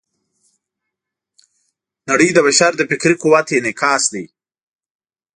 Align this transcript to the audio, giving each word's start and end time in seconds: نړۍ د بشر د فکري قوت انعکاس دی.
نړۍ 2.09 2.29
د 2.33 2.37
بشر 2.47 2.71
د 2.77 2.81
فکري 2.89 3.15
قوت 3.23 3.47
انعکاس 3.57 4.03
دی. 4.13 4.25